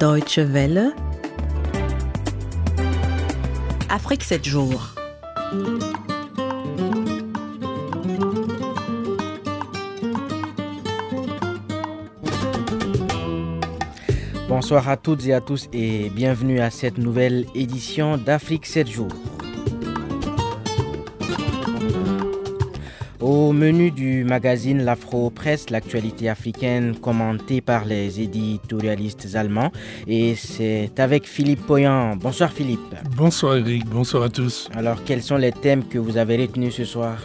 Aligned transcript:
Deutsche 0.00 0.38
Welle. 0.38 0.94
Afrique 3.90 4.24
7 4.24 4.42
jours. 4.42 4.94
Bonsoir 14.48 14.88
à 14.88 14.96
toutes 14.96 15.26
et 15.26 15.34
à 15.34 15.42
tous 15.42 15.68
et 15.74 16.08
bienvenue 16.08 16.60
à 16.60 16.70
cette 16.70 16.96
nouvelle 16.96 17.44
édition 17.54 18.16
d'Afrique 18.16 18.64
7 18.64 18.88
jours. 18.88 19.29
Au 23.32 23.52
menu 23.52 23.92
du 23.92 24.24
magazine 24.24 24.82
L'Afro 24.82 25.30
Presse, 25.30 25.70
l'actualité 25.70 26.28
africaine 26.28 26.96
commentée 26.96 27.60
par 27.60 27.84
les 27.84 28.20
éditorialistes 28.20 29.36
allemands. 29.36 29.70
Et 30.08 30.34
c'est 30.34 30.98
avec 30.98 31.28
Philippe 31.28 31.64
Poyan. 31.64 32.16
Bonsoir 32.16 32.50
Philippe. 32.50 32.80
Bonsoir 33.16 33.58
Eric, 33.58 33.86
bonsoir 33.86 34.24
à 34.24 34.30
tous. 34.30 34.68
Alors 34.74 35.04
quels 35.04 35.22
sont 35.22 35.36
les 35.36 35.52
thèmes 35.52 35.84
que 35.84 35.98
vous 35.98 36.16
avez 36.16 36.38
retenus 36.38 36.74
ce 36.74 36.84
soir? 36.84 37.18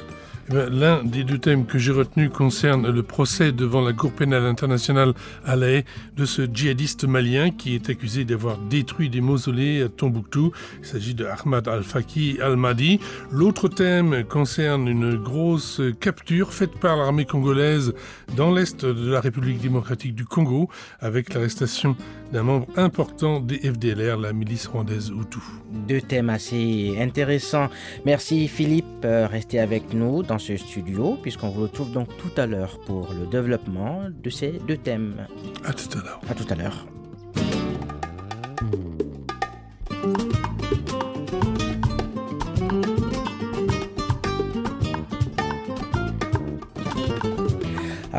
L'un 0.49 1.04
des 1.04 1.23
deux 1.23 1.38
thèmes 1.38 1.66
que 1.66 1.80
j'ai 1.80 1.91
retenu 1.91 2.30
concerne 2.30 2.90
le 2.90 3.04
procès 3.04 3.52
devant 3.52 3.81
la 3.81 3.94
Cour 3.94 4.12
pénale 4.12 4.45
internationale 4.45 5.13
à 5.45 5.55
La 5.55 5.70
Haye 5.70 5.85
de 6.16 6.26
ce 6.26 6.44
djihadiste 6.52 7.05
malien 7.05 7.49
qui 7.49 7.76
est 7.76 7.90
accusé 7.90 8.26
d'avoir 8.26 8.58
détruit 8.58 9.09
des 9.09 9.21
mausolées 9.21 9.81
à 9.81 9.90
Tombouctou. 9.90 10.52
Il 10.80 10.85
s'agit 10.85 11.16
de 11.16 11.26
Ahmad 11.26 11.68
Al-Faki 11.68 12.38
Al-Mahdi. 12.41 12.99
L'autre 13.31 13.68
thème 13.68 14.23
concerne 14.26 14.88
une 14.88 15.16
grosse 15.16 15.81
capture 15.99 16.54
faite 16.54 16.77
par 16.80 16.98
l'armée 16.98 17.26
congolaise 17.26 17.93
dans 18.35 18.54
l'est 18.54 18.85
de 18.85 19.12
la 19.12 19.21
République 19.21 19.59
démocratique 19.59 20.13
du 20.13 20.26
Congo 20.26 20.70
avec 20.99 21.34
l'arrestation 21.34 21.96
d'un 22.32 22.43
membre 22.43 22.68
important 22.76 23.40
des 23.40 23.57
FDLR, 23.57 24.18
la 24.18 24.34
milice 24.34 24.68
rwandaise 24.68 25.09
Hutu. 25.09 25.40
Deux 25.87 26.02
thèmes 26.02 26.30
assez 26.30 26.96
intéressants. 26.99 27.70
Merci 28.05 28.48
Philippe. 28.48 28.85
Euh, 29.04 29.27
restez 29.27 29.59
avec 29.59 29.93
nous 29.93 30.24
ce 30.37 30.57
studio 30.57 31.17
puisqu'on 31.21 31.49
vous 31.49 31.63
retrouve 31.63 31.91
donc 31.91 32.09
tout 32.17 32.31
à 32.37 32.45
l'heure 32.45 32.79
pour 32.85 33.13
le 33.13 33.25
développement 33.27 34.03
de 34.09 34.29
ces 34.29 34.59
deux 34.67 34.77
thèmes. 34.77 35.27
À 35.63 35.73
tout 35.73 35.97
à 35.97 36.01
l'heure. 36.01 36.21
À 36.29 36.33
tout 36.33 36.45
à 36.49 36.55
l'heure. 36.55 36.85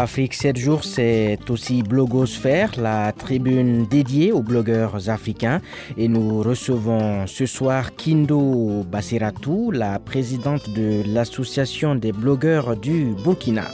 Afrique 0.06 0.34
7 0.34 0.56
jours, 0.56 0.84
c'est 0.84 1.50
aussi 1.50 1.82
Blogosphère, 1.82 2.70
la 2.78 3.10
tribune 3.10 3.86
dédiée 3.86 4.30
aux 4.30 4.40
blogueurs 4.40 5.10
africains. 5.10 5.60
Et 5.98 6.06
nous 6.06 6.42
recevons 6.42 7.26
ce 7.26 7.44
soir 7.44 7.96
Kindo 7.96 8.84
Basiratou, 8.84 9.72
la 9.72 9.98
présidente 9.98 10.70
de 10.70 11.02
l'association 11.12 11.96
des 11.96 12.12
blogueurs 12.12 12.76
du 12.76 13.16
Burkina. 13.24 13.66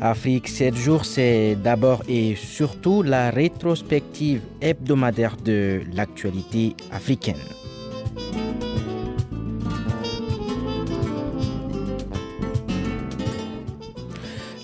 Afrique 0.00 0.48
7 0.48 0.76
jours, 0.76 1.04
c'est 1.04 1.56
d'abord 1.56 2.02
et 2.08 2.36
surtout 2.36 3.02
la 3.02 3.28
rétrospective 3.28 4.40
hebdomadaire 4.62 5.36
de 5.36 5.82
l'actualité 5.92 6.74
africaine. 6.90 7.36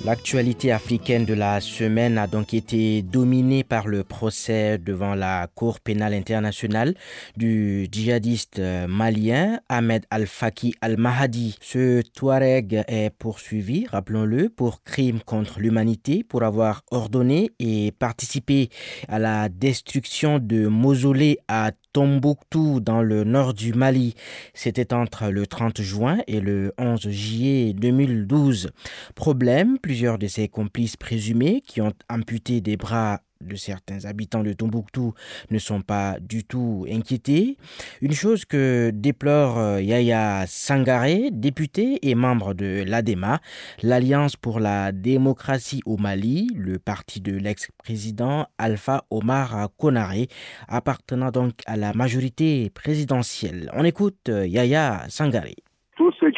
L'actualité 0.05 0.71
africaine 0.71 1.25
de 1.25 1.33
la 1.33 1.63
semaine 1.63 2.19
a 2.19 2.27
donc 2.27 2.53
été 2.53 3.01
dominée 3.01 3.65
par 3.65 3.89
le 3.89 4.05
procès 4.05 4.77
devant 4.77 5.15
la 5.15 5.49
Cour 5.55 5.81
pénale 5.81 6.13
internationale 6.13 6.95
du 7.39 7.89
djihadiste 7.91 8.61
malien 8.87 9.61
Ahmed 9.71 10.05
Al-Faki 10.11 10.75
Al-Mahadi. 10.83 11.57
Ce 11.63 12.03
Touareg 12.03 12.85
est 12.87 13.09
poursuivi, 13.19 13.87
rappelons-le, 13.87 14.51
pour 14.51 14.83
crime 14.83 15.21
contre 15.21 15.59
l'humanité, 15.59 16.23
pour 16.23 16.43
avoir 16.43 16.83
ordonné 16.91 17.53
et 17.59 17.91
participé 17.99 18.69
à 19.09 19.19
la 19.19 19.49
destruction 19.49 20.39
de 20.39 20.67
mausolées 20.67 21.39
à 21.49 21.71
Tombouctou 21.95 22.81
dans 22.81 23.03
le 23.03 23.23
nord 23.23 23.55
du 23.55 23.73
Mali. 23.73 24.15
C'était 24.53 24.93
entre 24.93 25.29
le 25.29 25.47
30 25.47 25.81
juin 25.81 26.19
et 26.27 26.41
le 26.41 26.75
11 26.77 27.09
juillet 27.09 27.73
2012. 27.73 28.73
Problème, 29.15 29.79
plusieurs 29.79 30.19
de 30.19 30.27
ses 30.27 30.49
complices 30.49 30.97
présumés 30.97 31.63
qui 31.63 31.81
ont 31.81 31.93
amputé 32.11 32.61
des 32.61 32.77
bras 32.77 33.21
de 33.41 33.57
certains 33.57 34.05
habitants 34.05 34.43
de 34.43 34.53
Tombouctou 34.53 35.15
ne 35.51 35.59
sont 35.59 35.83
pas 35.83 36.17
du 36.21 36.45
tout 36.45 36.87
inquiétés. 36.91 37.57
Une 38.01 38.13
chose 38.13 38.45
que 38.45 38.91
déplore 38.95 39.81
Yaya 39.81 40.45
Sangaré, 40.47 41.31
député 41.31 41.99
et 42.09 42.15
membre 42.15 42.55
de 42.55 42.85
l'ADEMA, 42.87 43.41
l'Alliance 43.83 44.37
pour 44.37 44.61
la 44.61 44.93
démocratie 44.93 45.83
au 45.85 45.97
Mali, 45.97 46.49
le 46.55 46.79
parti 46.79 47.21
de 47.21 47.37
l'ex-président 47.37 48.47
Alpha 48.59 49.05
Omar 49.11 49.69
Konaré, 49.77 50.29
appartenant 50.69 51.31
donc 51.31 51.55
à 51.67 51.77
la 51.77 51.93
majorité 51.93 52.71
présidentielle. 52.71 53.71
On 53.75 53.85
écoute 53.85 54.29
Yaya 54.29 55.05
Sangaré 55.09 55.57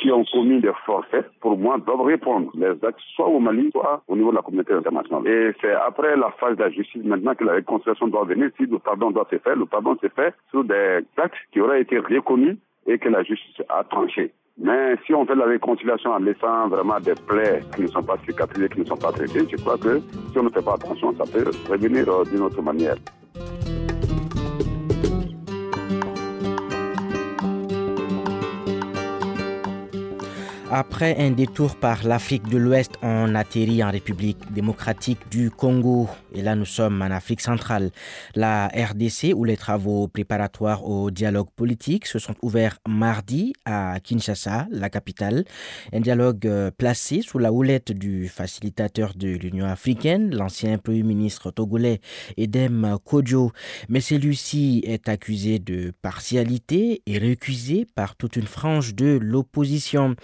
qui 0.07 0.13
ont 0.13 0.25
commis 0.33 0.61
des 0.61 0.71
forfaits, 0.85 1.27
pour 1.41 1.59
moi, 1.59 1.79
doivent 1.85 2.03
répondre 2.03 2.53
les 2.55 2.71
actes 2.87 3.01
soit 3.17 3.27
au 3.27 3.41
Mali, 3.41 3.71
soit 3.73 4.05
au 4.07 4.15
niveau 4.15 4.31
de 4.31 4.37
la 4.37 4.43
communauté 4.43 4.73
internationale. 4.73 5.27
Et 5.27 5.53
c'est 5.61 5.73
après 5.73 6.17
la 6.17 6.31
phase 6.39 6.57
de 6.57 6.63
la 6.63 6.71
justice 6.71 7.03
maintenant 7.03 7.35
que 7.35 7.43
la 7.43 7.55
réconciliation 7.55 8.07
doit 8.07 8.25
venir. 8.25 8.51
Si 8.57 8.67
le 8.67 8.79
pardon 8.79 9.11
doit 9.11 9.27
se 9.29 9.39
faire, 9.39 9.57
le 9.57 9.67
pardon 9.67 9.97
se 10.01 10.07
fait 10.09 10.33
sur 10.51 10.63
des 10.63 11.01
actes 11.17 11.35
qui 11.53 11.61
auraient 11.61 11.83
été 11.83 11.99
reconnus 11.99 12.57
et 12.87 12.99
que 12.99 13.09
la 13.09 13.25
justice 13.25 13.61
a 13.69 13.83
tranché. 13.83 14.33
Mais 14.59 14.95
si 15.05 15.13
on 15.13 15.27
fait 15.27 15.35
la 15.35 15.47
réconciliation 15.47 16.13
en 16.13 16.19
laissant 16.21 16.69
vraiment 16.69 17.01
des 17.01 17.15
plaies 17.27 17.63
qui 17.75 17.83
ne 17.83 17.89
sont 17.89 18.05
pas 18.05 18.17
cicatrisées, 18.25 18.69
qui 18.69 18.81
ne 18.81 18.85
sont 18.85 18.97
pas 18.97 19.11
traitées, 19.11 19.45
je 19.51 19.57
crois 19.57 19.77
que 19.77 19.99
si 20.31 20.39
on 20.39 20.45
ne 20.45 20.51
fait 20.51 20.65
pas 20.65 20.75
attention, 20.75 21.13
ça 21.17 21.25
peut 21.25 21.51
revenir 21.69 22.07
d'une 22.27 22.43
autre 22.43 22.63
manière. 22.63 22.95
Après 30.73 31.17
un 31.19 31.31
détour 31.31 31.77
par 31.77 32.05
l'Afrique 32.05 32.49
de 32.49 32.59
l'Ouest, 32.59 32.95
on 33.01 33.37
atterrit 33.37 33.85
en 33.85 33.91
République 33.93 34.53
démocratique 34.53 35.21
du 35.31 35.49
Congo. 35.49 36.09
Et 36.35 36.43
là, 36.43 36.57
nous 36.57 36.65
sommes 36.65 37.03
en 37.03 37.11
Afrique 37.13 37.41
centrale. 37.41 37.93
La 38.35 38.67
RDC, 38.67 39.33
où 39.33 39.45
les 39.45 39.57
travaux 39.57 40.09
préparatoires 40.09 40.85
au 40.85 41.13
dialogue 41.13 41.49
politique 41.55 42.05
se 42.05 42.19
sont 42.19 42.35
ouverts 42.43 42.79
mardi 42.87 43.53
à 43.65 44.01
Kinshasa, 44.01 44.67
la 44.73 44.91
capitale. 44.91 45.45
Un 45.93 46.01
dialogue 46.01 46.51
placé 46.77 47.23
sous 47.23 47.39
la 47.39 47.53
houlette 47.53 47.93
du 47.93 48.29
facilitateur 48.29 49.15
de 49.15 49.29
l'Union 49.29 49.67
africaine, 49.67 50.35
l'ancien 50.35 50.79
Premier 50.79 51.05
ministre 51.05 51.53
togolais 51.53 52.01
Edem 52.37 52.99
Kodjo. 53.05 53.53
Mais 53.89 54.01
celui-ci 54.01 54.83
est 54.85 55.09
accusé 55.09 55.61
de 55.61 55.93
partialité 56.03 57.03
et 57.07 57.19
récusé 57.19 57.87
par 57.95 58.17
toute 58.17 58.35
une 58.35 58.49
frange 58.49 58.97
de 58.97 59.17
l'opposition. 59.23 60.17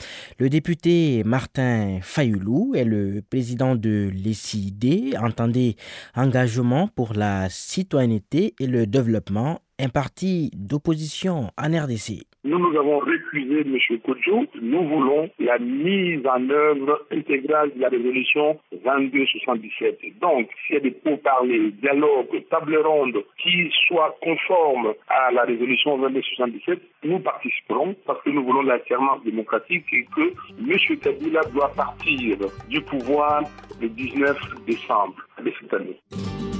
Le 0.43 0.51
député 0.51 1.23
Martin 1.23 2.01
Fayoulou 2.03 2.75
est 2.75 2.83
le 2.83 3.23
président 3.23 3.77
de 3.77 4.11
l'ECID, 4.13 5.17
entendez 5.23 5.77
engagement 6.17 6.89
pour 6.89 7.13
la 7.13 7.49
citoyenneté 7.49 8.57
et 8.59 8.67
le 8.67 8.89
développement, 8.89 9.61
un 9.83 9.89
parti 9.89 10.51
d'opposition 10.55 11.51
en 11.59 11.67
RDC. 11.67 12.23
Nous, 12.45 12.59
nous 12.59 12.79
avons 12.79 12.99
récusé 13.01 13.61
M. 13.61 13.99
Kodjo. 14.05 14.47
Nous 14.61 14.89
voulons 14.89 15.29
la 15.41 15.59
mise 15.59 16.25
en 16.27 16.49
œuvre 16.51 17.05
intégrale 17.11 17.73
de 17.75 17.81
la 17.81 17.89
résolution 17.89 18.59
2277. 18.85 19.99
Donc, 20.21 20.49
s'il 20.67 20.75
y 20.75 20.79
a 20.79 20.81
des 20.81 20.91
pourparlers, 20.93 21.73
dialogues, 21.81 22.45
table 22.51 22.77
ronde 22.79 23.25
qui 23.43 23.71
soient 23.89 24.17
conformes 24.23 24.95
à 25.09 25.33
la 25.33 25.43
résolution 25.43 25.99
2277, 25.99 26.81
nous 27.05 27.19
participerons 27.19 27.97
parce 28.07 28.23
que 28.23 28.31
nous 28.31 28.45
voulons 28.45 28.63
l'alternance 28.63 29.23
démocratique 29.25 29.87
et 29.93 30.05
que 30.15 30.33
M. 30.61 30.99
Kabila 30.99 31.41
doit 31.53 31.73
partir 31.75 32.39
du 32.69 32.81
pouvoir 32.83 33.43
le 33.81 33.89
19 33.89 34.37
décembre 34.67 35.17
de 35.45 35.53
cette 35.61 35.75
année. 35.75 36.52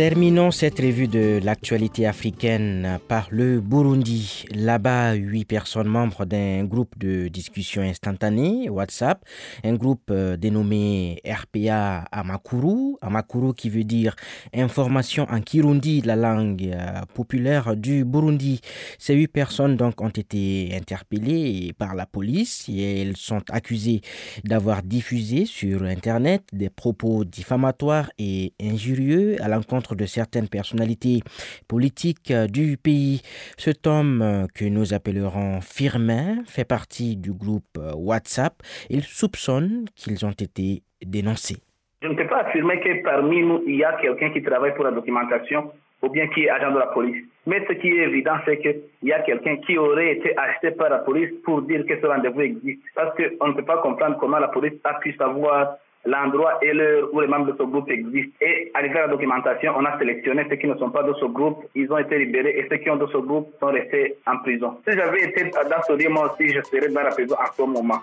Terminons 0.00 0.50
cette 0.50 0.78
revue 0.78 1.08
de 1.08 1.40
l'actualité 1.44 2.06
africaine 2.06 2.98
par 3.06 3.28
le 3.30 3.60
Burundi. 3.60 4.46
Là-bas, 4.50 5.12
huit 5.12 5.44
personnes 5.44 5.88
membres 5.88 6.24
d'un 6.24 6.64
groupe 6.64 6.98
de 6.98 7.28
discussion 7.28 7.82
instantanée 7.82 8.70
WhatsApp, 8.70 9.22
un 9.62 9.74
groupe 9.74 10.10
euh, 10.10 10.38
dénommé 10.38 11.20
RPA 11.26 12.06
Amakuru, 12.12 12.96
Amakuru 13.02 13.52
qui 13.52 13.68
veut 13.68 13.84
dire 13.84 14.16
information 14.54 15.26
en 15.28 15.42
Kirundi, 15.42 16.00
la 16.00 16.16
langue 16.16 16.70
euh, 16.72 17.02
populaire 17.12 17.76
du 17.76 18.06
Burundi. 18.06 18.62
Ces 18.98 19.12
huit 19.12 19.28
personnes 19.28 19.76
donc 19.76 20.00
ont 20.00 20.08
été 20.08 20.70
interpellées 20.74 21.74
par 21.76 21.94
la 21.94 22.06
police 22.06 22.70
et 22.70 23.02
elles 23.02 23.18
sont 23.18 23.42
accusées 23.50 24.00
d'avoir 24.44 24.82
diffusé 24.82 25.44
sur 25.44 25.82
Internet 25.82 26.44
des 26.54 26.70
propos 26.70 27.26
diffamatoires 27.26 28.10
et 28.18 28.54
injurieux 28.62 29.36
à 29.42 29.48
l'encontre 29.48 29.89
de 29.94 30.06
certaines 30.06 30.48
personnalités 30.48 31.20
politiques 31.68 32.30
euh, 32.30 32.46
du 32.46 32.76
pays. 32.76 33.22
Cet 33.56 33.86
homme 33.86 34.22
euh, 34.22 34.46
que 34.54 34.64
nous 34.64 34.94
appellerons 34.94 35.60
Firmin 35.60 36.42
fait 36.46 36.68
partie 36.68 37.16
du 37.16 37.32
groupe 37.32 37.78
euh, 37.78 37.92
WhatsApp. 37.94 38.54
Il 38.88 39.02
soupçonne 39.02 39.86
qu'ils 39.96 40.24
ont 40.24 40.30
été 40.30 40.82
dénoncés. 41.04 41.62
Je 42.02 42.08
ne 42.08 42.14
peux 42.14 42.26
pas 42.26 42.42
affirmer 42.46 42.80
que 42.80 43.02
parmi 43.02 43.42
nous, 43.42 43.62
il 43.66 43.76
y 43.76 43.84
a 43.84 43.92
quelqu'un 44.00 44.30
qui 44.30 44.42
travaille 44.42 44.74
pour 44.74 44.84
la 44.84 44.90
documentation 44.90 45.70
ou 46.02 46.08
bien 46.08 46.28
qui 46.28 46.44
est 46.44 46.50
agent 46.50 46.72
de 46.72 46.78
la 46.78 46.86
police. 46.86 47.24
Mais 47.46 47.64
ce 47.68 47.74
qui 47.74 47.88
est 47.88 48.04
évident, 48.04 48.36
c'est 48.44 48.58
qu'il 48.58 48.80
y 49.02 49.12
a 49.12 49.20
quelqu'un 49.20 49.56
qui 49.56 49.76
aurait 49.76 50.12
été 50.16 50.36
acheté 50.36 50.70
par 50.70 50.90
la 50.90 50.98
police 50.98 51.30
pour 51.44 51.62
dire 51.62 51.84
que 51.86 52.00
ce 52.00 52.06
rendez-vous 52.06 52.40
existe. 52.40 52.82
Parce 52.94 53.14
qu'on 53.16 53.48
ne 53.48 53.52
peut 53.52 53.64
pas 53.64 53.78
comprendre 53.78 54.16
comment 54.18 54.38
la 54.38 54.48
police 54.48 54.74
a 54.84 54.94
pu 54.94 55.12
savoir 55.14 55.76
l'endroit 56.04 56.58
et 56.62 56.72
l'heure 56.72 57.08
où 57.12 57.20
les 57.20 57.26
membres 57.26 57.52
de 57.52 57.56
ce 57.56 57.62
groupe 57.62 57.90
existent. 57.90 58.36
Et 58.40 58.70
à 58.74 58.80
à 58.80 58.82
la 58.82 59.08
documentation, 59.08 59.72
on 59.76 59.84
a 59.84 59.98
sélectionné 59.98 60.46
ceux 60.48 60.56
qui 60.56 60.66
ne 60.66 60.74
sont 60.76 60.90
pas 60.90 61.02
de 61.02 61.12
ce 61.14 61.26
groupe, 61.26 61.64
ils 61.74 61.90
ont 61.92 61.98
été 61.98 62.18
libérés 62.18 62.58
et 62.58 62.66
ceux 62.68 62.78
qui 62.78 62.90
ont 62.90 62.96
de 62.96 63.06
ce 63.06 63.18
groupe 63.18 63.54
sont 63.60 63.66
restés 63.66 64.16
en 64.26 64.38
prison. 64.38 64.78
Si 64.88 64.96
j'avais 64.96 65.24
été 65.24 65.44
dans 65.44 65.82
ce 65.86 65.92
lieu, 65.92 66.08
moi 66.08 66.32
aussi, 66.32 66.48
je 66.48 66.60
serais 66.62 66.88
dans 66.88 67.02
la 67.02 67.10
prison 67.10 67.36
à 67.36 67.50
ce 67.56 67.62
moment. 67.62 68.00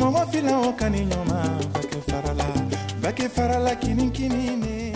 mɔgɔ 0.00 0.22
bila 0.32 0.54
o 0.68 0.72
kani 0.78 1.00
ɲɔgɔn 1.10 1.26
ma. 1.30 1.40
Bake 1.74 1.98
farala 2.08 2.46
bake 3.02 3.26
farala 3.36 3.72
kini 3.80 4.10
kini 4.10 4.89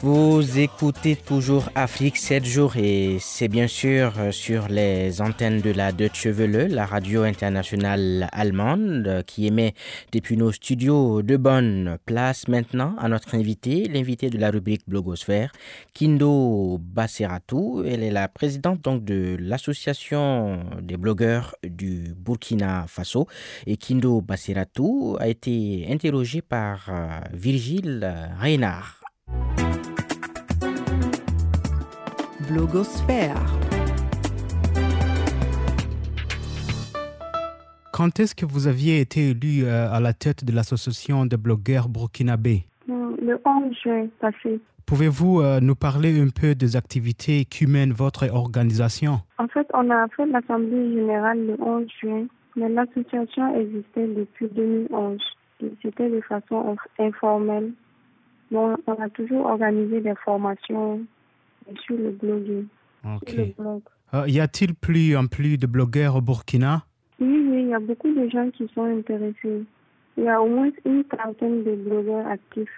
Vous 0.00 0.60
écoutez 0.60 1.16
toujours 1.16 1.70
Afrique 1.74 2.18
7 2.18 2.44
jours 2.44 2.76
et 2.76 3.16
c'est 3.18 3.48
bien 3.48 3.66
sûr 3.66 4.12
sur 4.30 4.68
les 4.68 5.20
antennes 5.20 5.60
de 5.60 5.72
la 5.72 5.90
Deutsche 5.90 6.26
Welle, 6.26 6.72
la 6.72 6.86
radio 6.86 7.24
internationale 7.24 8.28
allemande 8.30 9.24
qui 9.26 9.48
émet 9.48 9.74
depuis 10.12 10.36
nos 10.36 10.52
studios 10.52 11.22
de 11.22 11.36
Bonn. 11.36 11.98
Place 12.06 12.46
maintenant 12.46 12.94
à 12.98 13.08
notre 13.08 13.34
invité, 13.34 13.88
l'invité 13.88 14.30
de 14.30 14.38
la 14.38 14.52
rubrique 14.52 14.82
Blogosphère, 14.86 15.50
Kindo 15.94 16.78
Basseratou. 16.80 17.82
Elle 17.84 18.04
est 18.04 18.12
la 18.12 18.28
présidente 18.28 18.80
donc 18.80 19.04
de 19.04 19.36
l'association 19.40 20.60
des 20.80 20.96
blogueurs 20.96 21.56
du 21.64 22.14
Burkina 22.16 22.84
Faso 22.86 23.26
et 23.66 23.76
Kindo 23.76 24.20
Basseratou 24.20 25.16
a 25.18 25.26
été 25.26 25.88
interrogée 25.90 26.40
par 26.40 26.86
euh, 26.88 27.18
Virgile 27.32 28.08
Reynard. 28.38 28.97
Blogosphère. 32.50 33.36
Quand 37.92 38.20
est-ce 38.20 38.34
que 38.34 38.46
vous 38.46 38.66
aviez 38.66 39.00
été 39.00 39.30
élu 39.30 39.64
euh, 39.64 39.90
à 39.90 40.00
la 40.00 40.12
tête 40.14 40.44
de 40.44 40.54
l'association 40.54 41.26
de 41.26 41.36
blogueurs 41.36 41.88
burkinabés? 41.88 42.64
Le 42.86 43.38
11 43.44 43.74
juin 43.82 44.06
passé. 44.20 44.60
Pouvez-vous 44.86 45.40
euh, 45.40 45.60
nous 45.60 45.74
parler 45.74 46.18
un 46.20 46.28
peu 46.28 46.54
des 46.54 46.76
activités 46.76 47.44
qu'humène 47.44 47.92
votre 47.92 48.32
organisation? 48.32 49.20
En 49.38 49.48
fait, 49.48 49.66
on 49.74 49.90
a 49.90 50.08
fait 50.08 50.26
l'Assemblée 50.26 50.94
générale 50.94 51.46
le 51.46 51.62
11 51.62 51.86
juin, 52.00 52.26
mais 52.56 52.68
l'association 52.70 53.54
existait 53.54 54.06
depuis 54.06 54.48
2011. 54.48 55.20
C'était 55.82 56.08
de 56.08 56.20
façon 56.22 56.76
informelle. 56.98 57.72
on 58.52 58.76
a 58.86 59.08
toujours 59.10 59.46
organisé 59.46 60.00
des 60.00 60.14
formations 60.24 61.00
sur 61.84 61.96
le 61.96 62.10
blogging. 62.10 62.66
Euh, 64.14 64.24
y 64.26 64.40
a-t-il 64.40 64.74
plus 64.74 65.16
en 65.16 65.26
plus 65.26 65.58
de 65.58 65.66
blogueurs 65.66 66.16
au 66.16 66.20
Burkina? 66.20 66.84
Oui, 67.20 67.46
oui, 67.50 67.62
il 67.62 67.68
y 67.68 67.74
a 67.74 67.80
beaucoup 67.80 68.12
de 68.12 68.28
gens 68.28 68.50
qui 68.50 68.68
sont 68.74 68.84
intéressés. 68.84 69.64
Il 70.16 70.24
y 70.24 70.28
a 70.28 70.40
au 70.40 70.48
moins 70.48 70.70
une 70.84 71.04
trentaine 71.04 71.62
de 71.64 71.74
blogueurs 71.76 72.26
actifs. 72.26 72.68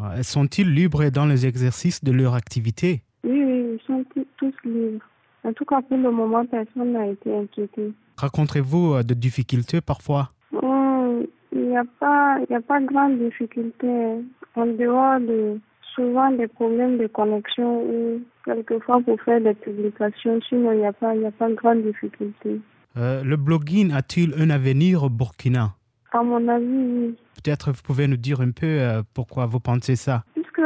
Euh, 0.00 0.22
sont-ils 0.22 0.72
libres 0.72 1.08
dans 1.10 1.26
les 1.26 1.46
exercices 1.46 2.02
de 2.04 2.12
leur 2.12 2.34
activité? 2.34 3.02
Oui, 3.24 3.42
oui, 3.42 3.78
ils 3.78 3.86
sont 3.86 4.04
tous 4.36 4.54
libres. 4.64 5.04
En 5.44 5.52
tout 5.52 5.64
cas, 5.64 5.80
pour 5.82 5.96
le 5.96 6.10
moment, 6.10 6.44
personne 6.46 6.92
n'a 6.92 7.06
été 7.06 7.34
inquiété. 7.34 7.92
Rencontrez-vous 8.18 8.94
euh, 8.94 9.02
de 9.02 9.14
difficultés 9.14 9.80
parfois? 9.80 10.28
Oh, 10.52 11.22
Il 11.52 11.68
n'y 11.68 11.76
a 11.76 11.84
pas, 12.00 12.38
a 12.38 12.60
pas 12.60 12.80
grande 12.80 13.18
difficulté 13.18 13.88
en 14.54 14.66
dehors 14.66 15.20
de 15.20 15.58
souvent 15.96 16.30
des 16.30 16.46
problèmes 16.46 16.98
de 16.98 17.08
connexion 17.08 17.82
ou 17.82 18.20
quelquefois 18.44 19.00
pour 19.00 19.20
faire 19.22 19.40
des 19.40 19.54
publications. 19.54 20.38
Sinon, 20.48 20.72
il 20.72 20.78
n'y 20.78 20.86
a 20.86 20.92
pas, 20.92 21.16
il 21.16 21.24
a 21.26 21.32
pas 21.32 21.48
de 21.48 21.54
grande 21.54 21.82
difficulté. 21.82 22.60
Euh, 22.96 23.24
le 23.24 23.36
blogging 23.36 23.92
a-t-il 23.92 24.34
un 24.40 24.50
avenir 24.50 25.02
au 25.02 25.08
Burkina? 25.08 25.74
À 26.12 26.22
mon 26.22 26.46
avis, 26.48 26.64
oui. 26.64 27.16
Peut-être 27.42 27.72
vous 27.72 27.82
pouvez 27.82 28.06
nous 28.06 28.16
dire 28.16 28.40
un 28.40 28.52
peu 28.52 28.66
euh, 28.66 29.02
pourquoi 29.14 29.46
vous 29.46 29.60
pensez 29.60 29.96
ça. 29.96 30.22
Puisque 30.34 30.62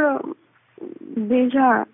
déjà, 1.17 1.87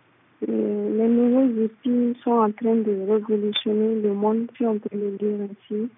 euh, 0.49 0.99
les 0.99 1.09
nouveaux 1.09 1.65
outils 1.65 2.19
sont 2.23 2.33
en 2.33 2.51
train 2.53 2.75
de 2.75 3.11
révolutionner 3.11 4.03
le 4.03 4.13
monde, 4.13 4.49
si 4.57 4.65
on 4.65 4.79
peut 4.79 4.91
le 4.93 5.17
dire 5.17 5.49
ainsi. 5.49 5.89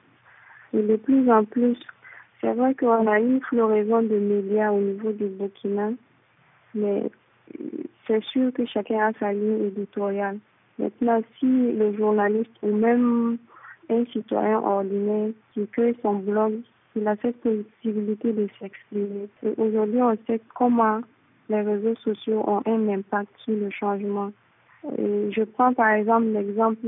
Et 0.75 0.82
de 0.82 0.96
plus 0.96 1.31
en 1.31 1.44
plus, 1.44 1.76
c'est 2.40 2.52
vrai 2.52 2.75
qu'on 2.75 3.07
a 3.07 3.18
une 3.18 3.40
floraison 3.40 4.02
de 4.02 4.16
médias 4.16 4.71
au 4.71 4.80
niveau 4.80 5.12
du 5.12 5.26
Burkina, 5.26 5.90
mais 6.75 7.11
c'est 8.07 8.23
sûr 8.25 8.52
que 8.52 8.64
chacun 8.67 9.09
a 9.09 9.12
sa 9.19 9.33
ligne 9.33 9.67
éditoriale. 9.67 10.38
Maintenant, 10.78 11.21
si 11.38 11.47
le 11.47 11.97
journaliste 11.97 12.50
ou 12.62 12.75
même 12.75 13.38
un 13.90 14.05
citoyen 14.07 14.59
ordinaire 14.59 15.31
qui 15.52 15.67
crée 15.69 15.97
son 16.02 16.14
blog, 16.14 16.61
il 16.97 17.07
a 17.07 17.17
cette 17.17 17.40
possibilité 17.40 18.33
de 18.33 18.49
s'exprimer. 18.59 19.28
Aujourd'hui, 19.57 20.02
on 20.02 20.17
sait 20.26 20.40
comment 20.55 21.00
les 21.49 21.62
réseaux 21.62 21.95
sociaux 21.97 22.45
ont 22.47 22.62
un 22.67 22.88
impact 22.88 23.33
sur 23.45 23.55
le 23.55 23.71
changement. 23.71 24.31
je 24.97 25.45
prends 25.45 25.73
par 25.73 25.90
exemple 25.90 26.26
l'exemple 26.26 26.87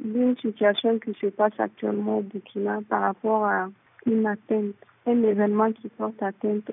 d'une 0.00 0.36
situation 0.36 0.98
qui 0.98 1.14
se 1.20 1.26
passe 1.26 1.58
actuellement 1.58 2.18
au 2.18 2.22
Burkina 2.22 2.80
par 2.88 3.02
rapport 3.02 3.44
à 3.44 3.68
une 4.06 4.26
atteinte 4.26 4.74
un 5.06 5.22
événement 5.22 5.72
qui 5.72 5.88
porte 5.88 6.22
atteinte 6.22 6.70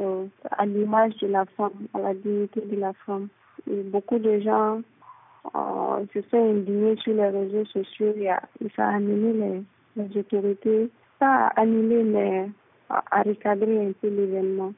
à 0.52 0.66
l'image 0.66 1.16
de 1.18 1.28
la 1.28 1.46
femme, 1.58 1.88
à 1.94 2.00
la 2.00 2.14
dignité 2.14 2.62
de 2.62 2.76
la 2.76 2.94
femme. 3.06 3.28
Et 3.70 3.82
beaucoup 3.84 4.20
de 4.20 4.40
gens 4.40 4.82
euh, 5.56 6.06
se 6.14 6.22
sont 6.30 6.52
indignés 6.52 6.98
sur 6.98 7.14
les 7.14 7.30
réseaux 7.30 7.66
sociaux 7.66 8.14
et, 8.16 8.30
ça 8.76 8.88
a 8.88 8.96
amené 8.96 9.34
les, 9.34 10.04
les, 10.04 10.18
autorités, 10.20 10.90
pas 11.20 11.48
à 11.48 11.62
annuler, 11.62 12.04
mais 12.04 12.50
à, 12.90 13.22
recadrer 13.24 13.88
un 13.88 13.92
peu 13.94 14.10
l'événement. 14.10 14.74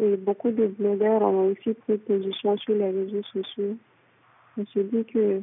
Et 0.00 0.16
beaucoup 0.16 0.50
de 0.50 0.66
blogueurs 0.66 1.22
ont 1.22 1.48
aussi 1.48 1.74
pris 1.74 1.98
position 1.98 2.56
sur 2.58 2.74
les 2.74 2.90
réseaux 2.90 3.22
sociaux. 3.32 3.76
Je 4.56 4.64
se 4.64 4.78
dit 4.80 5.04
que, 5.04 5.42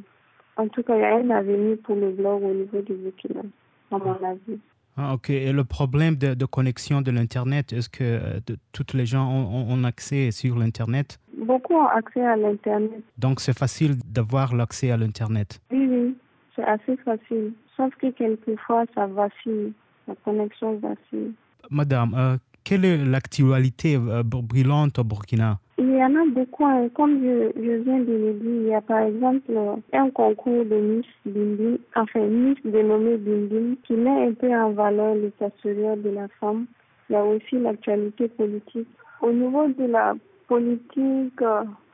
en 0.56 0.68
tout 0.68 0.82
cas, 0.82 0.96
il 0.96 1.00
y 1.00 1.04
a 1.04 1.16
un 1.16 1.30
avenir 1.30 1.78
pour 1.82 1.96
le 1.96 2.10
blog 2.10 2.42
au 2.42 2.52
niveau 2.52 2.80
du 2.82 2.94
Burkina, 2.94 3.42
à 3.90 3.98
mon 3.98 4.24
avis. 4.24 4.58
Ah, 5.00 5.14
ok. 5.14 5.30
Et 5.30 5.52
le 5.52 5.62
problème 5.62 6.16
de, 6.16 6.44
connexion 6.44 7.00
de 7.02 7.12
l'Internet, 7.12 7.72
est-ce 7.72 7.88
que 7.88 8.02
euh, 8.02 8.40
toutes 8.72 8.94
les 8.94 9.06
gens 9.06 9.30
ont, 9.30 9.84
accès 9.84 10.32
sur 10.32 10.58
l'Internet? 10.58 11.20
Beaucoup 11.36 11.74
ont 11.74 11.86
accès 11.86 12.20
à 12.20 12.36
l'Internet. 12.36 13.04
Donc 13.16 13.38
c'est 13.40 13.56
facile 13.56 13.96
d'avoir 14.04 14.56
l'accès 14.56 14.90
à 14.90 14.96
l'Internet? 14.96 15.60
Oui, 15.70 15.86
oui, 15.88 16.16
c'est 16.56 16.64
assez 16.64 16.96
facile. 17.04 17.52
Sauf 17.76 17.94
que 17.94 18.10
quelquefois 18.10 18.86
ça 18.92 19.06
vacille. 19.06 19.72
la 20.08 20.16
connexion 20.24 20.80
facile. 20.80 21.32
Madame, 21.70 22.14
euh, 22.14 22.36
quelle 22.64 22.84
est 22.84 22.96
l'actualité 23.04 23.94
euh, 23.94 24.24
brûlante 24.24 24.98
au 24.98 25.04
Burkina? 25.04 25.60
Il 25.80 25.90
y 25.90 26.04
en 26.04 26.14
a 26.16 26.24
beaucoup. 26.26 26.66
Hein. 26.66 26.88
Comme 26.94 27.22
je, 27.22 27.52
je, 27.56 27.82
viens 27.82 28.00
de 28.00 28.12
le 28.12 28.32
dire, 28.34 28.50
il 28.50 28.66
y 28.66 28.74
a 28.74 28.80
par 28.80 29.00
exemple 29.00 29.52
un 29.92 30.10
concours 30.10 30.64
de 30.64 30.76
Miss 30.76 31.06
Bimbim, 31.24 31.78
enfin 31.94 32.20
Miss 32.20 32.58
dénommé 32.64 33.16
Bimbim, 33.16 33.76
qui 33.84 33.92
met 33.94 34.26
un 34.26 34.32
peu 34.32 34.52
en 34.52 34.70
valeur 34.72 35.14
l'état 35.14 35.50
de 35.64 36.10
la 36.10 36.26
femme. 36.40 36.66
Il 37.08 37.12
y 37.12 37.16
a 37.16 37.24
aussi 37.24 37.58
l'actualité 37.58 38.28
politique. 38.28 38.88
Au 39.22 39.32
niveau 39.32 39.68
de 39.68 39.84
la 39.84 40.14
politique, 40.48 41.40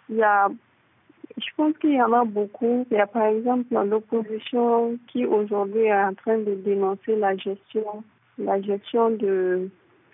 il 0.09 0.17
y 0.17 0.23
a 0.23 0.49
je 1.37 1.47
pense 1.57 1.76
qu'il 1.79 1.95
y 1.95 2.03
en 2.03 2.12
a 2.12 2.25
beaucoup. 2.25 2.87
Il 2.91 2.97
y 2.97 3.00
a 3.00 3.07
par 3.07 3.26
exemple 3.26 3.75
l'opposition 3.75 4.99
qui 5.09 5.25
aujourd'hui 5.26 5.87
est 5.87 5.95
en 5.95 6.14
train 6.14 6.38
de 6.38 6.55
dénoncer 6.55 7.17
la 7.17 7.37
gestion, 7.37 8.05
la 8.38 8.61
gestion 8.61 9.11
de, 9.11 9.69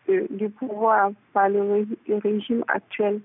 du 0.09 0.49
pouvoir 0.51 1.11
par 1.33 1.49
le, 1.49 1.87
régime 2.09 2.65
actuel. 2.69 3.21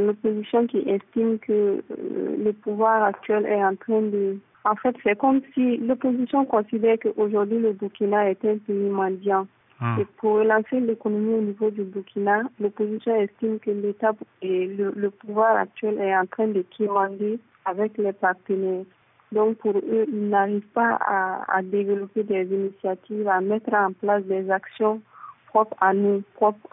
L'opposition 0.00 0.66
qui 0.66 0.78
estime 0.78 1.38
que 1.38 1.52
euh, 1.52 2.36
le 2.44 2.52
pouvoir 2.52 3.04
actuel 3.04 3.46
est 3.46 3.64
en 3.64 3.76
train 3.76 4.02
de... 4.02 4.38
En 4.64 4.74
fait, 4.74 4.96
c'est 5.04 5.16
comme 5.16 5.40
si 5.54 5.76
l'opposition 5.76 6.44
considère 6.44 6.98
qu'aujourd'hui 6.98 7.58
le 7.58 7.72
Burkina 7.72 8.28
est 8.28 8.44
un 8.44 8.58
pays 8.58 8.90
mendiant. 8.90 9.46
Ah. 9.80 9.96
Et 10.00 10.04
pour 10.16 10.34
relancer 10.34 10.80
l'économie 10.80 11.34
au 11.34 11.40
niveau 11.40 11.70
du 11.70 11.84
Burkina, 11.84 12.42
l'opposition 12.58 13.14
estime 13.14 13.60
que 13.60 13.70
l'État 13.70 14.12
et 14.42 14.66
le, 14.66 15.10
pouvoir 15.10 15.56
actuel 15.56 15.98
est 16.00 16.16
en 16.16 16.26
train 16.26 16.48
de 16.48 16.64
quémander 16.76 17.38
avec 17.64 17.96
les 17.98 18.12
partenaires. 18.12 18.84
Donc 19.30 19.58
pour 19.58 19.76
eux, 19.76 20.06
ils 20.08 20.28
n'arrivent 20.28 20.72
pas 20.74 20.98
à, 21.06 21.62
développer 21.62 22.24
des 22.24 22.44
initiatives, 22.44 23.28
à 23.28 23.40
mettre 23.40 23.72
en 23.72 23.92
place 23.92 24.24
des 24.24 24.50
actions 24.50 25.00
propres 25.48 25.76
à 25.80 25.92
nous, 25.94 26.22
propres 26.34 26.68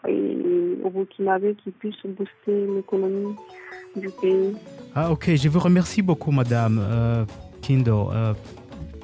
au 0.84 0.90
Burkinabé 0.90 1.56
qui 1.64 1.72
puissent 1.72 2.06
booster 2.06 2.68
l'économie 2.76 3.36
du 3.96 4.10
pays. 4.22 4.56
Ah 4.94 5.12
ok, 5.12 5.36
je 5.36 5.50
vous 5.50 5.60
remercie 5.60 6.02
beaucoup 6.02 6.32
Madame 6.32 6.80
euh, 6.82 7.26
Kindo. 7.62 8.12
Euh, 8.12 8.34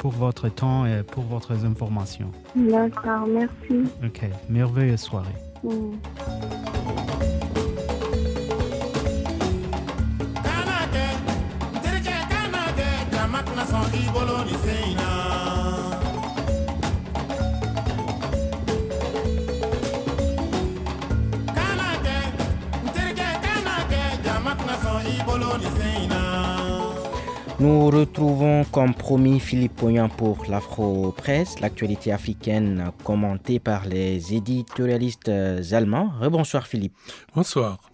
pour 0.01 0.11
votre 0.13 0.49
temps 0.49 0.87
et 0.87 1.03
pour 1.03 1.23
votre 1.25 1.51
informations. 1.63 2.31
D'accord, 2.55 3.27
merci. 3.27 3.87
Ok, 4.03 4.21
merveilleuse 4.49 4.99
soirée. 4.99 5.35
Mm. 5.63 5.91
Nous 27.59 27.91
retrouvons 27.91 28.63
comme 28.71 28.95
promis 28.95 29.39
Philippe 29.39 29.75
Poignan 29.75 30.09
pour 30.09 30.45
l'Afro-Presse, 30.49 31.59
l'actualité 31.59 32.11
africaine 32.11 32.91
commentée 33.03 33.59
par 33.59 33.85
les 33.85 34.33
éditorialistes 34.33 35.29
allemands. 35.29 36.11
Rebonsoir 36.19 36.65
Philippe. 36.65 36.95
Bonsoir. 37.35 37.90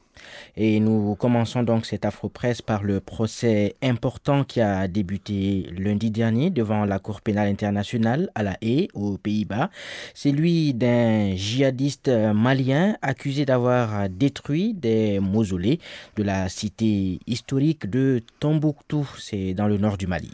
Et 0.55 0.79
nous 0.79 1.15
commençons 1.15 1.63
donc 1.63 1.85
cette 1.85 2.05
Afro-Presse 2.05 2.61
par 2.61 2.83
le 2.83 2.99
procès 2.99 3.75
important 3.81 4.43
qui 4.43 4.61
a 4.61 4.87
débuté 4.87 5.67
lundi 5.77 6.11
dernier 6.11 6.49
devant 6.49 6.85
la 6.85 6.99
Cour 6.99 7.21
pénale 7.21 7.49
internationale 7.49 8.29
à 8.35 8.43
La 8.43 8.57
Haye, 8.61 8.89
aux 8.93 9.17
Pays-Bas. 9.17 9.69
C'est 10.13 10.31
lui 10.31 10.73
d'un 10.73 11.35
djihadiste 11.35 12.09
malien 12.09 12.97
accusé 13.01 13.45
d'avoir 13.45 14.09
détruit 14.09 14.73
des 14.73 15.19
mausolées 15.19 15.79
de 16.15 16.23
la 16.23 16.49
cité 16.49 17.19
historique 17.27 17.89
de 17.89 18.23
Tombouctou, 18.39 19.07
c'est 19.19 19.53
dans 19.53 19.67
le 19.67 19.77
nord 19.77 19.97
du 19.97 20.07
Mali. 20.07 20.31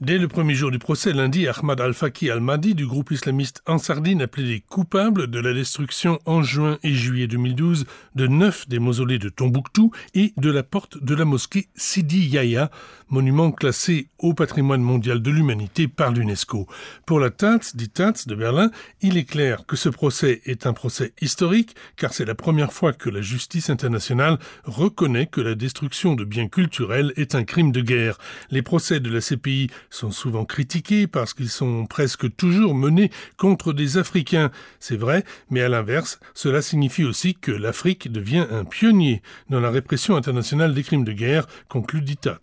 Dès 0.00 0.18
le 0.18 0.28
premier 0.28 0.54
jour 0.54 0.70
du 0.70 0.78
procès, 0.78 1.12
lundi, 1.12 1.46
Ahmad 1.48 1.80
Al-Faki 1.80 2.28
Al-Mahdi 2.28 2.74
du 2.74 2.86
groupe 2.86 3.12
islamiste 3.12 3.62
Ansardine 3.66 4.20
a 4.20 4.26
plaidé 4.26 4.62
coupable 4.68 5.28
de 5.28 5.40
la 5.40 5.54
destruction 5.54 6.18
en 6.26 6.42
juin 6.42 6.78
et 6.82 6.92
juillet 6.92 7.28
2012 7.28 7.86
de 8.14 8.26
neuf 8.26 8.68
des 8.68 8.78
mausolées 8.78 9.18
de 9.18 9.30
Tombouctou 9.30 9.92
et 10.14 10.34
de 10.36 10.50
la 10.50 10.62
porte 10.62 11.02
de 11.02 11.14
la 11.14 11.24
mosquée 11.24 11.68
Sidi 11.76 12.26
Yahya, 12.26 12.70
monument 13.08 13.52
classé 13.52 14.08
au 14.18 14.34
patrimoine 14.34 14.82
mondial 14.82 15.22
de 15.22 15.30
l'humanité 15.30 15.88
par 15.88 16.12
l'UNESCO. 16.12 16.66
Pour 17.06 17.20
la 17.20 17.30
Taz, 17.30 17.74
dit 17.74 17.88
Taz 17.88 18.26
de 18.26 18.34
Berlin, 18.34 18.70
il 19.00 19.16
est 19.16 19.24
clair 19.24 19.64
que 19.66 19.76
ce 19.76 19.88
procès 19.88 20.42
est 20.44 20.66
un 20.66 20.72
procès 20.74 21.14
historique 21.22 21.74
car 21.96 22.12
c'est 22.12 22.24
la 22.24 22.34
première 22.34 22.72
fois 22.72 22.92
que 22.92 23.08
la 23.08 23.22
justice 23.22 23.70
internationale 23.70 24.38
reconnaît 24.64 25.26
que 25.26 25.40
la 25.40 25.54
destruction 25.54 26.14
de 26.14 26.24
biens 26.24 26.48
culturels 26.48 27.14
est 27.16 27.34
un 27.34 27.44
crime 27.44 27.72
de 27.72 27.80
guerre. 27.80 28.18
Les 28.50 28.62
procès 28.62 29.00
de 29.00 29.08
la 29.08 29.20
CPI 29.20 29.70
sont 29.90 30.10
souvent 30.10 30.44
critiqués 30.44 31.06
parce 31.06 31.34
qu'ils 31.34 31.48
sont 31.48 31.86
presque 31.86 32.34
toujours 32.36 32.74
menés 32.74 33.10
contre 33.36 33.72
des 33.72 33.98
Africains. 33.98 34.50
C'est 34.80 34.96
vrai, 34.96 35.24
mais 35.50 35.62
à 35.62 35.68
l'inverse, 35.68 36.18
cela 36.34 36.62
signifie 36.62 37.04
aussi 37.04 37.34
que 37.34 37.52
l'Afrique 37.52 38.10
devient 38.10 38.46
un 38.50 38.64
pionnier 38.64 39.22
dans 39.50 39.60
la 39.60 39.70
répression 39.70 40.16
internationale 40.16 40.74
des 40.74 40.82
crimes 40.82 41.04
de 41.04 41.12
guerre, 41.12 41.46
conclut 41.68 42.02
Ditat. 42.02 42.38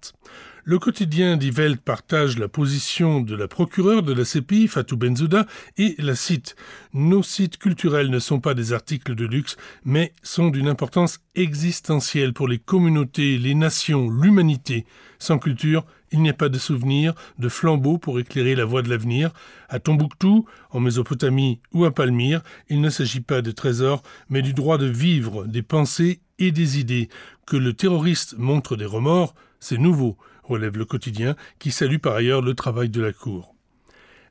Le 0.65 0.79
quotidien 0.79 1.35
Die 1.35 1.51
Welt 1.51 1.81
partage 1.81 2.39
la 2.39 2.47
position 2.47 3.19
de 3.19 3.35
la 3.35 3.49
procureure 3.49 4.01
de 4.01 4.13
la 4.13 4.23
CPI, 4.23 4.69
Fatou 4.69 4.95
Benzouda, 4.95 5.45
et 5.77 5.93
la 5.97 6.15
cite 6.15 6.55
Nos 6.93 7.21
sites 7.21 7.57
culturels 7.57 8.09
ne 8.09 8.19
sont 8.19 8.39
pas 8.39 8.53
des 8.53 8.71
articles 8.71 9.13
de 9.13 9.25
luxe, 9.25 9.57
mais 9.83 10.13
sont 10.23 10.47
d'une 10.47 10.69
importance 10.69 11.19
existentielle 11.35 12.31
pour 12.31 12.47
les 12.47 12.59
communautés, 12.59 13.37
les 13.37 13.55
nations, 13.55 14.09
l'humanité. 14.09 14.85
Sans 15.19 15.37
culture, 15.37 15.85
il 16.13 16.21
n'y 16.21 16.29
a 16.29 16.33
pas 16.33 16.47
de 16.47 16.57
souvenirs, 16.57 17.13
de 17.39 17.49
flambeaux 17.49 17.97
pour 17.97 18.17
éclairer 18.17 18.55
la 18.55 18.63
voie 18.63 18.83
de 18.83 18.89
l'avenir. 18.89 19.31
À 19.67 19.79
Tombouctou, 19.79 20.45
en 20.69 20.79
Mésopotamie 20.79 21.59
ou 21.73 21.83
à 21.83 21.93
Palmyre, 21.93 22.41
il 22.69 22.79
ne 22.79 22.89
s'agit 22.89 23.19
pas 23.19 23.41
de 23.41 23.51
trésors, 23.51 24.01
mais 24.29 24.41
du 24.41 24.53
droit 24.53 24.77
de 24.77 24.85
vivre, 24.85 25.43
des 25.43 25.61
pensées 25.61 26.21
et 26.39 26.53
des 26.53 26.79
idées. 26.79 27.09
Que 27.45 27.57
le 27.57 27.73
terroriste 27.73 28.37
montre 28.37 28.77
des 28.77 28.85
remords, 28.85 29.35
c'est 29.59 29.77
nouveau 29.77 30.17
relève 30.43 30.77
le 30.77 30.85
quotidien, 30.85 31.35
qui 31.59 31.71
salue 31.71 31.97
par 31.97 32.15
ailleurs 32.15 32.41
le 32.41 32.53
travail 32.53 32.89
de 32.89 33.01
la 33.01 33.13
Cour. 33.13 33.52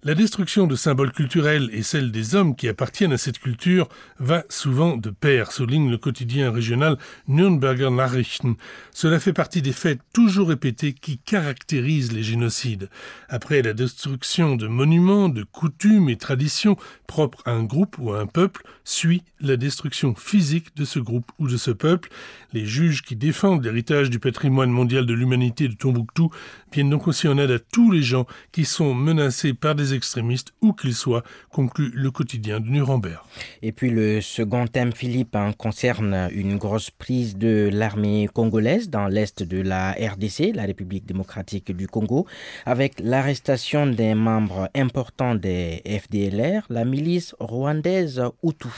La 0.04 0.16
destruction 0.16 0.66
de 0.66 0.74
symboles 0.74 1.12
culturels 1.12 1.70
et 1.72 1.84
celle 1.84 2.10
des 2.10 2.34
hommes 2.34 2.56
qui 2.56 2.66
appartiennent 2.66 3.12
à 3.12 3.18
cette 3.18 3.38
culture 3.38 3.88
va 4.18 4.42
souvent 4.48 4.96
de 4.96 5.10
pair, 5.10 5.52
souligne 5.52 5.92
le 5.92 5.96
quotidien 5.96 6.50
régional 6.50 6.98
Nürnberger 7.28 7.88
Nachrichten. 7.88 8.56
Cela 8.92 9.20
fait 9.20 9.32
partie 9.32 9.62
des 9.62 9.70
faits 9.70 10.00
toujours 10.12 10.48
répétés 10.48 10.92
qui 10.92 11.18
caractérisent 11.18 12.10
les 12.10 12.24
génocides. 12.24 12.90
Après 13.28 13.62
la 13.62 13.74
destruction 13.74 14.56
de 14.56 14.66
monuments, 14.66 15.28
de 15.28 15.44
coutumes 15.44 16.08
et 16.08 16.16
traditions 16.16 16.76
propres 17.06 17.42
à 17.44 17.52
un 17.52 17.62
groupe 17.62 17.96
ou 18.00 18.12
à 18.12 18.18
un 18.18 18.26
peuple, 18.26 18.64
suit 18.82 19.22
la 19.40 19.56
destruction 19.56 20.16
physique 20.16 20.74
de 20.74 20.84
ce 20.84 20.98
groupe 20.98 21.30
ou 21.38 21.46
de 21.46 21.56
ce 21.56 21.70
peuple. 21.70 22.08
Les 22.52 22.66
juges 22.66 23.02
qui 23.02 23.14
défendent 23.14 23.62
l'héritage 23.62 24.10
du 24.10 24.18
patrimoine 24.18 24.70
mondial 24.70 25.06
de 25.06 25.14
l'humanité 25.14 25.68
de 25.68 25.74
Tombouctou 25.74 26.32
viennent 26.72 26.90
donc 26.90 27.06
aussi 27.06 27.28
en 27.28 27.38
aide 27.38 27.52
à 27.52 27.60
tous 27.60 27.92
les 27.92 28.02
gens 28.02 28.26
qui 28.50 28.64
sont 28.64 28.94
menacés 28.94 29.54
par 29.54 29.76
des 29.76 29.91
extrémistes, 29.92 30.52
où 30.60 30.72
qu'ils 30.72 30.94
soient, 30.94 31.22
conclut 31.50 31.90
le 31.94 32.10
quotidien 32.10 32.60
de 32.60 32.68
Nuremberg. 32.68 33.22
Et 33.62 33.72
puis 33.72 33.90
le 33.90 34.20
second 34.20 34.66
thème, 34.66 34.92
Philippe, 34.92 35.36
hein, 35.36 35.52
concerne 35.56 36.28
une 36.32 36.56
grosse 36.56 36.90
prise 36.90 37.36
de 37.36 37.70
l'armée 37.72 38.28
congolaise 38.32 38.90
dans 38.90 39.06
l'est 39.06 39.42
de 39.42 39.60
la 39.60 39.92
RDC, 39.92 40.52
la 40.54 40.64
République 40.64 41.06
démocratique 41.06 41.74
du 41.76 41.86
Congo, 41.86 42.26
avec 42.66 43.00
l'arrestation 43.00 43.86
des 43.86 44.14
membres 44.14 44.68
importants 44.74 45.34
des 45.34 45.82
FDLR, 45.86 46.66
la 46.70 46.84
milice 46.84 47.34
rwandaise 47.38 48.22
Hutu. 48.42 48.68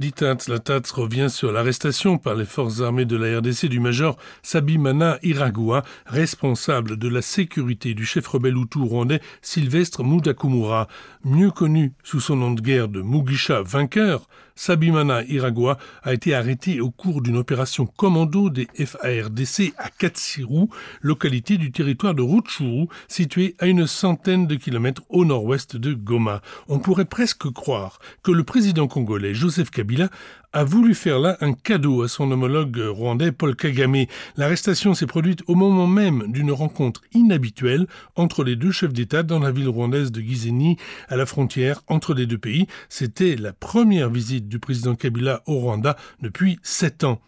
Ditats, 0.00 0.48
la 0.48 0.58
TATS 0.58 0.92
revient 0.92 1.28
sur 1.28 1.52
l'arrestation 1.52 2.16
par 2.16 2.34
les 2.34 2.46
forces 2.46 2.80
armées 2.80 3.04
de 3.04 3.18
la 3.18 3.38
RDC 3.40 3.66
du 3.66 3.80
major 3.80 4.16
Sabimana 4.42 5.18
Iragua, 5.22 5.82
responsable 6.06 6.96
de 6.96 7.06
la 7.06 7.20
sécurité 7.20 7.92
du 7.92 8.06
chef 8.06 8.26
rebelle 8.26 8.56
Hutu 8.56 8.78
rwandais 8.78 9.20
Sylvestre 9.42 10.02
Mudakumura, 10.02 10.88
mieux 11.22 11.50
connu 11.50 11.92
sous 12.02 12.20
son 12.20 12.36
nom 12.36 12.52
de 12.52 12.62
guerre 12.62 12.88
de 12.88 13.02
Mugisha 13.02 13.60
vainqueur. 13.60 14.26
Sabimana 14.62 15.24
Iragua 15.24 15.78
a 16.02 16.12
été 16.12 16.34
arrêté 16.34 16.82
au 16.82 16.90
cours 16.90 17.22
d'une 17.22 17.38
opération 17.38 17.86
commando 17.86 18.50
des 18.50 18.68
FARDC 18.74 19.72
à 19.78 19.88
Katsiru, 19.88 20.66
localité 21.00 21.56
du 21.56 21.72
territoire 21.72 22.14
de 22.14 22.20
Rutshuru, 22.20 22.86
située 23.08 23.56
à 23.58 23.68
une 23.68 23.86
centaine 23.86 24.46
de 24.46 24.56
kilomètres 24.56 25.00
au 25.08 25.24
nord-ouest 25.24 25.78
de 25.78 25.94
Goma. 25.94 26.42
On 26.68 26.78
pourrait 26.78 27.06
presque 27.06 27.50
croire 27.50 28.00
que 28.22 28.32
le 28.32 28.44
président 28.44 28.86
congolais 28.86 29.32
Joseph 29.32 29.70
Kabila 29.70 30.10
a 30.52 30.64
voulu 30.64 30.94
faire 30.94 31.20
là 31.20 31.36
un 31.40 31.52
cadeau 31.52 32.02
à 32.02 32.08
son 32.08 32.30
homologue 32.30 32.82
rwandais 32.84 33.30
Paul 33.30 33.54
Kagame. 33.54 34.06
L'arrestation 34.36 34.94
s'est 34.94 35.06
produite 35.06 35.42
au 35.46 35.54
moment 35.54 35.86
même 35.86 36.24
d'une 36.26 36.50
rencontre 36.50 37.02
inhabituelle 37.12 37.86
entre 38.16 38.42
les 38.42 38.56
deux 38.56 38.72
chefs 38.72 38.92
d'État 38.92 39.22
dans 39.22 39.38
la 39.38 39.52
ville 39.52 39.68
rwandaise 39.68 40.10
de 40.10 40.20
Gizeni, 40.20 40.76
à 41.08 41.16
la 41.16 41.24
frontière 41.24 41.82
entre 41.86 42.14
les 42.14 42.26
deux 42.26 42.38
pays. 42.38 42.66
C'était 42.88 43.36
la 43.36 43.52
première 43.52 44.10
visite 44.10 44.48
du 44.50 44.58
président 44.58 44.94
Kabila 44.94 45.42
au 45.46 45.58
Rwanda 45.60 45.96
depuis 46.20 46.58
sept 46.62 47.04
ans. 47.04 47.22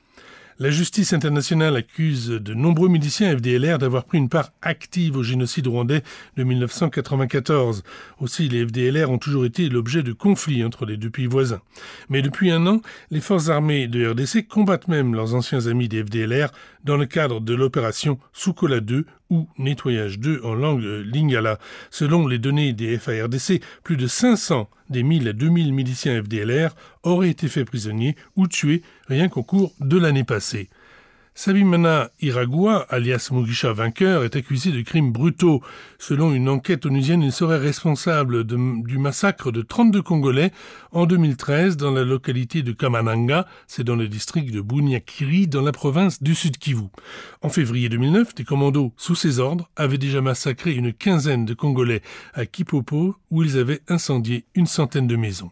La 0.59 0.71
justice 0.71 1.15
internationale 1.15 1.77
accuse 1.77 2.29
de 2.29 2.53
nombreux 2.53 2.89
miliciens 2.89 3.37
FDLR 3.37 3.79
d'avoir 3.79 4.05
pris 4.05 4.19
une 4.19 4.29
part 4.29 4.53
active 4.61 5.17
au 5.17 5.23
génocide 5.23 5.67
rwandais 5.67 6.03
de 6.37 6.45
1994. 6.45 7.83
Aussi, 8.21 8.49
les 8.49 8.67
FDLR 8.67 9.11
ont 9.11 9.19
toujours 9.19 9.47
été 9.47 9.71
l'objet 9.71 10.03
de 10.03 10.13
conflits 10.13 10.63
entre 10.63 10.85
les 10.85 10.99
deux 10.99 11.11
pays 11.11 11.27
voisins. 11.27 11.63
Mais 12.11 12.21
depuis 12.21 12.51
un 12.51 12.67
an, 12.67 12.83
les 13.11 13.21
forces 13.21 13.49
armées 13.49 13.89
de 13.89 14.07
RDC 14.11 14.47
combattent 14.47 14.89
même 14.89 15.15
leurs 15.15 15.35
anciens 15.35 15.67
amis 15.67 15.89
des 15.89 16.05
FDLR 16.05 16.51
dans 16.85 16.97
le 16.97 17.07
cadre 17.07 17.41
de 17.41 17.55
l'opération 17.55 18.19
Soukola 18.33 18.81
2 18.81 19.07
ou 19.31 19.49
Nettoyage 19.57 20.19
2 20.19 20.43
en 20.45 20.55
langue 20.55 20.83
lingala. 20.83 21.59
Selon 21.91 22.27
les 22.27 22.39
données 22.39 22.75
des 22.75 22.99
FARDC, 22.99 23.63
plus 23.83 23.97
de 23.97 24.07
500 24.07 24.69
des 24.91 25.03
1000 25.03 25.29
à 25.29 25.33
2000 25.33 25.73
miliciens 25.73 26.23
FDLR 26.23 26.75
auraient 27.03 27.31
été 27.31 27.49
faits 27.49 27.67
prisonniers 27.67 28.15
ou 28.37 28.47
tués 28.47 28.83
qu'au 29.29 29.43
cours 29.43 29.73
de 29.81 29.99
l'année 29.99 30.25
passée. 30.25 30.69
Sabimana 31.35 32.11
Iragua, 32.21 32.87
alias 32.91 33.31
Mugisha 33.33 33.73
vainqueur, 33.73 34.23
est 34.23 34.37
accusé 34.37 34.71
de 34.71 34.83
crimes 34.83 35.13
brutaux. 35.13 35.63
Selon 35.99 36.35
une 36.35 36.49
enquête 36.49 36.85
onusienne, 36.85 37.23
il 37.23 37.33
serait 37.33 37.57
responsable 37.57 38.45
du 38.45 38.99
massacre 38.99 39.51
de 39.51 39.63
32 39.63 40.03
Congolais 40.03 40.53
en 40.93 41.07
2013 41.07 41.79
dans 41.79 41.91
la 41.91 42.05
localité 42.05 42.63
de 42.63 42.73
Kamananga, 42.73 43.47
c'est 43.67 43.83
dans 43.83 43.97
le 43.97 44.09
district 44.09 44.53
de 44.53 44.61
Bunyakiri, 44.61 45.47
dans 45.47 45.63
la 45.63 45.73
province 45.73 46.23
du 46.23 46.35
Sud 46.35 46.59
Kivu. 46.59 46.89
En 47.41 47.49
février 47.49 47.89
2009, 47.89 48.35
des 48.35 48.45
commandos 48.45 48.93
sous 48.99 49.15
ses 49.15 49.39
ordres 49.39 49.71
avaient 49.75 49.99
déjà 49.99 50.21
massacré 50.21 50.73
une 50.73 50.93
quinzaine 50.93 51.47
de 51.47 51.55
Congolais 51.55 52.03
à 52.35 52.45
Kipopo, 52.45 53.17
où 53.31 53.43
ils 53.43 53.57
avaient 53.57 53.81
incendié 53.89 54.45
une 54.55 54.67
centaine 54.67 55.07
de 55.07 55.17
maisons. 55.17 55.51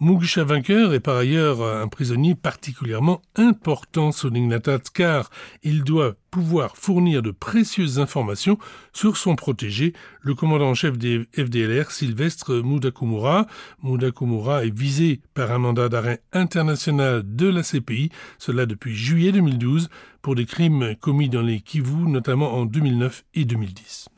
Mugisha 0.00 0.44
vainqueur 0.44 0.94
est 0.94 1.00
par 1.00 1.16
ailleurs 1.16 1.60
un 1.60 1.88
prisonnier 1.88 2.36
particulièrement 2.36 3.20
important, 3.34 4.12
souligne 4.12 4.48
la 4.48 4.60
car 4.94 5.28
il 5.64 5.82
doit 5.82 6.14
pouvoir 6.30 6.76
fournir 6.76 7.20
de 7.20 7.32
précieuses 7.32 7.98
informations 7.98 8.58
sur 8.92 9.16
son 9.16 9.34
protégé, 9.34 9.94
le 10.20 10.36
commandant 10.36 10.68
en 10.68 10.74
chef 10.74 10.96
des 10.96 11.26
FDLR, 11.34 11.90
Sylvestre 11.90 12.62
Mudakumura. 12.62 13.48
Mudakumura 13.82 14.64
est 14.64 14.76
visé 14.76 15.20
par 15.34 15.50
un 15.50 15.58
mandat 15.58 15.88
d'arrêt 15.88 16.22
international 16.32 17.22
de 17.26 17.48
la 17.48 17.64
CPI, 17.64 18.10
cela 18.38 18.66
depuis 18.66 18.94
juillet 18.94 19.32
2012, 19.32 19.88
pour 20.22 20.36
des 20.36 20.46
crimes 20.46 20.94
commis 21.00 21.28
dans 21.28 21.42
les 21.42 21.60
Kivu, 21.60 22.08
notamment 22.08 22.54
en 22.54 22.66
2009 22.66 23.24
et 23.34 23.44
2010. 23.44 24.10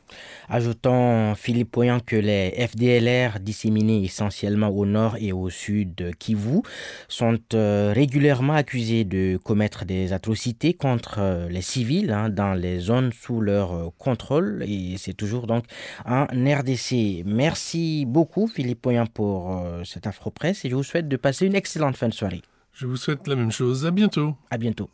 Ajoutons, 0.48 1.34
Philippe 1.34 1.70
Poyan, 1.70 2.00
que 2.00 2.16
les 2.16 2.50
FDLR 2.50 3.40
disséminés 3.40 4.04
essentiellement 4.04 4.68
au 4.68 4.86
nord 4.86 5.16
et 5.18 5.32
au 5.32 5.50
sud 5.50 5.94
de 5.94 6.10
Kivu 6.10 6.62
sont 7.08 7.38
euh, 7.54 7.92
régulièrement 7.94 8.54
accusés 8.54 9.04
de 9.04 9.38
commettre 9.42 9.84
des 9.84 10.12
atrocités 10.12 10.74
contre 10.74 11.16
euh, 11.18 11.48
les 11.48 11.62
civils 11.62 12.10
hein, 12.10 12.28
dans 12.28 12.54
les 12.54 12.78
zones 12.78 13.12
sous 13.12 13.40
leur 13.40 13.72
euh, 13.72 13.88
contrôle 13.98 14.64
et 14.66 14.96
c'est 14.98 15.14
toujours 15.14 15.46
donc 15.46 15.64
en 16.04 16.24
RDC. 16.24 17.22
Merci 17.24 18.04
beaucoup 18.06 18.46
Philippe 18.46 18.82
Poyan 18.82 19.06
pour 19.06 19.62
cette 19.84 20.06
afro-presse 20.06 20.64
et 20.64 20.70
je 20.70 20.74
vous 20.74 20.82
souhaite 20.82 21.08
de 21.08 21.16
passer 21.16 21.46
une 21.46 21.54
excellente 21.54 21.96
fin 21.96 22.08
de 22.08 22.14
soirée. 22.14 22.42
Je 22.72 22.86
vous 22.86 22.96
souhaite 22.96 23.26
la 23.26 23.36
même 23.36 23.52
chose. 23.52 23.86
À 23.86 23.90
bientôt. 23.90 24.34
À 24.50 24.58
bientôt. 24.58 24.90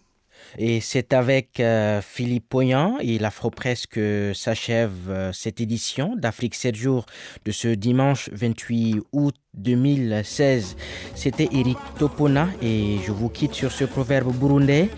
Et 0.59 0.81
c'est 0.81 1.12
avec 1.12 1.61
euh, 1.61 2.00
Philippe 2.00 2.49
Poyan 2.49 2.97
et 3.00 3.19
l'Afro-Presse 3.19 3.87
que 3.87 4.33
s'achève 4.35 4.93
euh, 5.09 5.33
cette 5.33 5.61
édition 5.61 6.15
d'Afrique 6.17 6.55
7 6.55 6.75
jours 6.75 7.07
de 7.45 7.53
ce 7.53 7.69
dimanche 7.69 8.29
28 8.33 9.00
août 9.12 9.35
2016. 9.55 10.76
C'était 11.15 11.49
Eric 11.53 11.79
Topona 11.99 12.49
et 12.62 12.97
je 13.07 13.12
vous 13.12 13.29
quitte 13.29 13.55
sur 13.55 13.73
ce 13.73 13.85
proverbe 13.85 14.35
burundais. 14.35 14.88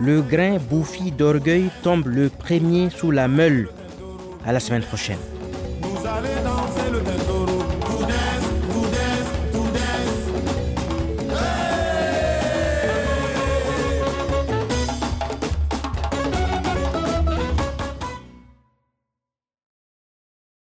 Le 0.00 0.22
grain 0.22 0.58
bouffi 0.58 1.10
d'orgueil 1.10 1.70
tombe 1.82 2.06
le 2.06 2.28
premier 2.28 2.90
sous 2.90 3.10
la 3.10 3.28
meule. 3.28 3.68
À 4.44 4.52
la 4.52 4.60
semaine 4.60 4.82
prochaine. 4.82 5.37